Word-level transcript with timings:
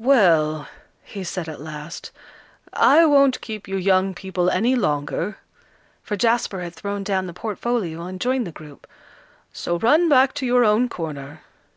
"Well," 0.00 0.66
he 1.04 1.22
said 1.22 1.48
at 1.48 1.60
last, 1.60 2.10
"I 2.72 3.04
won't 3.06 3.40
keep 3.40 3.68
you 3.68 3.76
young 3.76 4.14
people 4.14 4.50
any 4.50 4.74
longer," 4.74 5.38
for 6.02 6.16
Jasper 6.16 6.60
had 6.60 6.74
thrown 6.74 7.04
down 7.04 7.28
the 7.28 7.32
portfolio 7.32 8.02
and 8.02 8.20
joined 8.20 8.48
the 8.48 8.50
group, 8.50 8.88
"so 9.52 9.78
run 9.78 10.08
back 10.08 10.34
to 10.34 10.44
your 10.44 10.64
own 10.64 10.88
corner. 10.88 11.42